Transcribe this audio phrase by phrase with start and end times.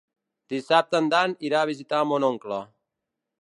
[0.53, 2.59] Dissabte en Dan irà a visitar mon oncle.